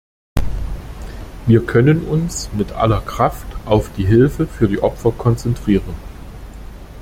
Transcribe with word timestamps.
Wir 1.45 1.63
können 1.63 2.01
uns 2.07 2.49
mit 2.53 2.71
aller 2.71 3.01
Kraft 3.01 3.45
auf 3.67 3.91
die 3.97 4.07
Hilfe 4.07 4.47
für 4.47 4.67
die 4.67 4.81
Opfer 4.81 5.11
konzentrieren. 5.11 5.93